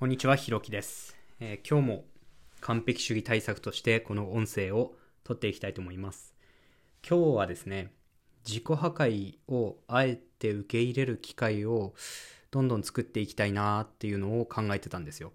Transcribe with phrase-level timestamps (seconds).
[0.00, 2.04] こんにちは、ひろきです、えー今日も
[2.62, 4.94] 完璧主義対策としてこの音声を
[5.24, 6.34] 撮っていきたいと思います。
[7.06, 7.92] 今日はですね、
[8.48, 11.92] 自己破壊をあえて受け入れる機会を
[12.50, 15.32] どんどん作っていきたいなっていうのを考えてたんですよ。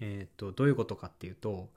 [0.00, 1.70] えっ、と、どういうことかっていうと、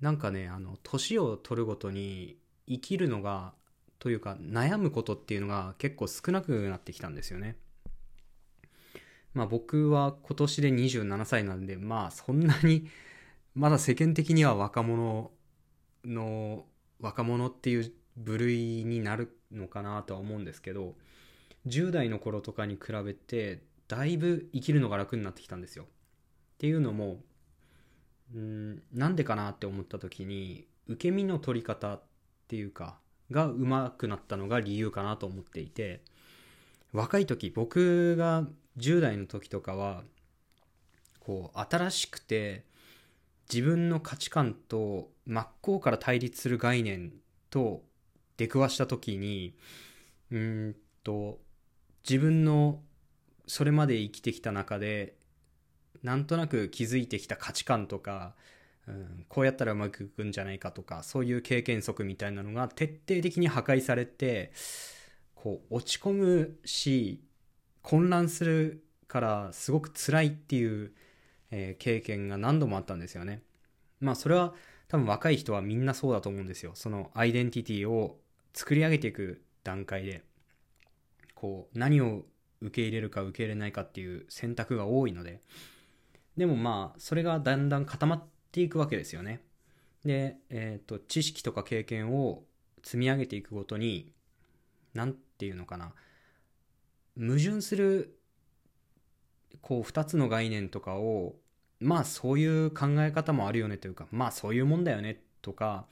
[0.00, 2.38] なんかね、あの、年を取るごとに
[2.68, 3.52] 生きるのが、
[3.98, 7.56] というか悩むことっていうのが結構少なくなってきたんですよね。
[9.34, 12.88] まあ僕は今年で27歳なんで、まあそんなに、
[13.54, 15.30] まだ世間的には若者
[16.04, 16.64] の、
[17.00, 20.94] 若者っていう部類になるのかなとは思うんですけど、
[21.66, 25.84] 10代の頃とかに比べて、だいぶ生きるのが楽になってきたんですよ。
[25.84, 25.86] っ
[26.58, 27.18] ていうのも、
[28.34, 32.02] うん、なんでかなって思った時に、受け身の取り方っ
[32.48, 32.98] ていうか、
[33.30, 36.02] が上手くなったのが理由かなと思っていて、
[36.92, 38.46] 若い時僕が
[38.78, 40.02] 10代の時とかは
[41.18, 42.64] こう新しくて
[43.52, 47.12] 自分の価値観と真っ向から対立する概念
[47.50, 47.82] と
[48.36, 49.54] 出くわした時に
[50.30, 51.38] うんと
[52.08, 52.80] 自分の
[53.46, 55.14] それまで生きてきた中で
[56.02, 58.34] なんとなく気づいてきた価値観とか、
[58.86, 64.52] うん、こうやったらうまくいくんじゃないかとかそういう経験則みたいなのが徹底的に破壊されて
[65.34, 67.20] こう落ち込むし
[67.82, 70.92] 混乱するからすごく辛いっていう、
[71.50, 73.42] えー経験が何度もあったんですよね。
[74.00, 74.54] まあそれは
[74.88, 76.72] 多分若い人はみんなそうだと思うんですよ。
[76.74, 78.18] そのアイデンティティを
[78.54, 80.22] 作り上げていく段階で
[81.34, 82.24] こう何を
[82.60, 85.40] 受け入れるか受け入れないかっていう選択が多いので
[86.36, 89.40] でもまあそれがだんだん固まっていくわけですよね。
[90.04, 92.42] で、えー、と知識とか経験を
[92.82, 94.12] 積み上げていくごとに
[94.94, 95.92] 何て言うのかな
[97.18, 98.18] 矛盾する
[99.60, 101.34] こう2つの概念とかを
[101.80, 105.86] まあそういう考え方もあるよねというかまあそういうもんだよねとか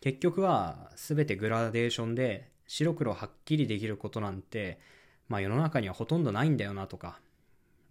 [0.00, 4.78] 結局は全てグラデーションで白黒はっきりできることなんて
[5.28, 7.20] まあ世の中にはほとんどないんだよなとか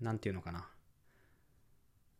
[0.02, 0.68] なんていうのかな。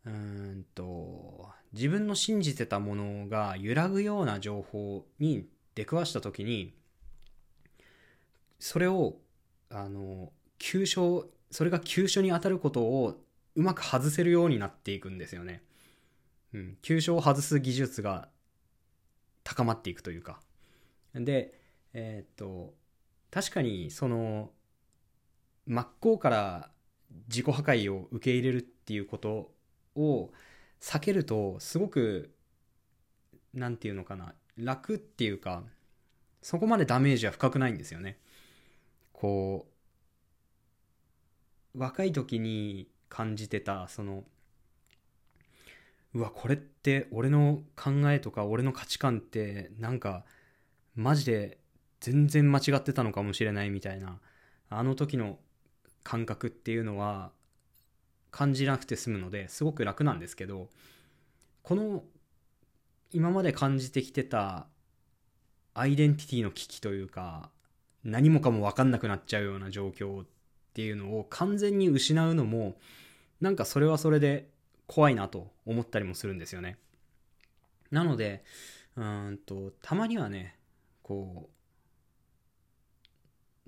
[0.06, 6.74] うんと自分の信じてたものが揺らぐような情報に出くわした時に
[8.60, 9.16] それを
[9.70, 10.32] あの
[10.66, 13.20] 急所それが急所に当たることを
[13.56, 15.62] うまく外せるようになっていくんですよね。
[16.54, 18.30] うん、急所を外す技術が
[19.44, 20.40] 高まっていくというか。
[21.14, 21.54] で、
[21.92, 22.74] えーっと
[23.30, 24.52] 確かにその
[25.68, 26.72] 真っ向から
[27.28, 29.52] 自己破壊を受け入れるっていうこと
[29.98, 30.32] を
[30.80, 32.32] 避けるとすごく
[33.54, 35.64] なんていうのかな楽っていうか
[36.42, 38.18] そこまでダメージは深くないんですよね。
[39.12, 39.73] こう
[41.76, 44.24] 若い時に感じてたその
[46.14, 50.24] うわこれって俺の考えとか俺の価値観ってなんか
[50.96, 51.58] マジで
[52.00, 54.20] 全然間違ってたのかもしれないみたいな
[54.70, 55.40] あの時の
[56.04, 57.32] 感覚っていうのは
[58.30, 60.70] 感じなくて済むのですごく楽なんですけど
[61.64, 62.04] この
[63.12, 64.68] 今まで感じてきてた
[65.74, 67.50] アイデンティティの危機というか
[68.04, 70.26] 何もかも分かんなくなっちゃうような状況
[70.74, 72.74] っていうのを完全に失うのも
[73.40, 74.50] なんかそれはそれで
[74.88, 76.80] 怖いなと思ったりもするんですよね。
[77.92, 78.44] なので
[78.96, 80.58] うんとたまにはね
[81.04, 81.48] こ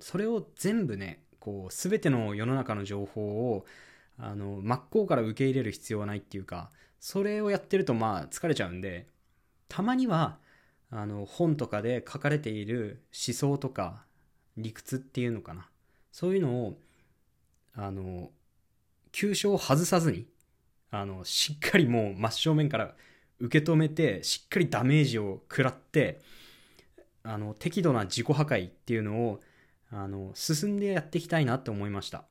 [0.00, 3.66] うそれを全部ねこう全ての世の中の情報を
[4.18, 9.06] あの真っ向から受け入れる必要はないっていうかそれをやってるとまあ疲れちゃうんで
[9.68, 10.38] たまには
[10.90, 14.04] あの本とかで書かれている思想とか
[14.56, 15.68] 理屈っていうのかな。
[16.10, 16.78] そういうのを
[17.76, 18.30] あの
[19.12, 20.26] 急所を外さずに
[20.90, 22.94] あのしっかりもう真正面から
[23.38, 26.20] 受け止めてしっかりダメージを食らって
[27.22, 29.40] あの適度な自己破壊っていうのを
[29.90, 32.24] あの進んでやっていきたいなって思いました。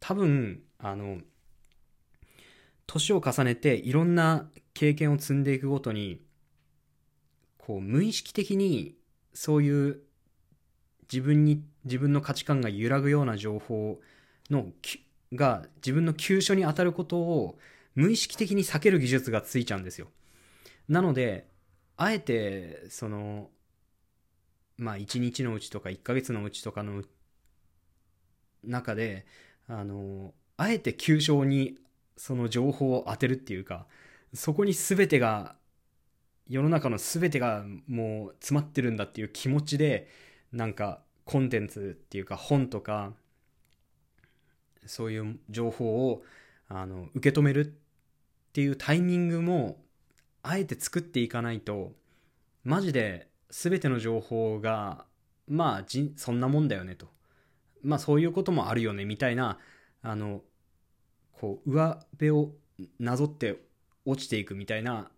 [0.00, 1.18] 多分あの
[2.86, 6.20] 年を重ねていろんな経験を積んでいくごとに
[7.58, 8.94] こう無意識的に
[9.32, 10.00] そういう
[11.10, 14.00] 自分に自分の価値観が揺らぐような情報を
[14.50, 17.58] のきが自分の急所に当たることを
[17.94, 20.08] 無意識的に避ける技術がついちゃうんですよ。
[20.88, 21.48] なので
[21.96, 23.50] あえてその
[24.76, 27.02] まあ1日のうちとか1ヶ月のうちとかの
[28.64, 29.26] 中で
[29.68, 31.78] あのあえて急所に
[32.16, 33.86] その情報を当てるっていうか
[34.32, 35.56] そこに全てが
[36.48, 40.08] 世の中の全てがもう詰まってるんだっていう気持ちで
[40.52, 43.12] なんかコンテンツっていうか本とか
[44.86, 46.22] そういう情報を
[46.68, 47.70] あの受け止めるっ
[48.52, 49.78] ていうタイミングも
[50.42, 51.92] あえて作っていかないと
[52.64, 55.04] マジで全ての情報が
[55.48, 57.08] まあじそんなもんだよねと
[57.82, 59.58] まあそういうこともあるよねみたいな
[60.02, 60.40] あの
[61.32, 62.52] こう上辺を
[62.98, 63.60] なぞって
[64.04, 65.10] 落ちていくみたいな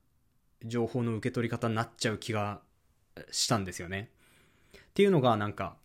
[0.64, 2.60] 情報の受け取り方になっちゃう気が
[3.30, 4.10] したんですよね。
[4.76, 5.76] っていうのがなんか、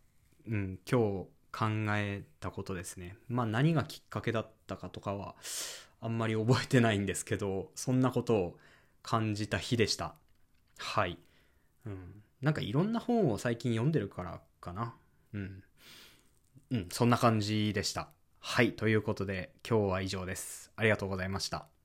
[0.48, 1.66] うん、今日考
[1.96, 3.18] えたことですね。
[3.28, 5.36] まあ何がきっかけだったかとかは
[6.00, 8.58] あんまり覚えてないんですけど、そんなことを
[9.04, 10.16] 感じた日でした。
[10.78, 11.18] はい。
[11.86, 12.24] うん。
[12.42, 14.96] なんかいろんな本を最近読んでるからかな。
[15.34, 15.64] うん。
[16.72, 18.10] うん、そんな感じでした。
[18.40, 18.74] はい。
[18.74, 20.72] ということで今日は以上です。
[20.76, 21.81] ありがとうございました。